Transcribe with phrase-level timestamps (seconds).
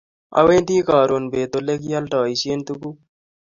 [0.39, 2.97] awendi karoon beet olegialdoishen tuguuk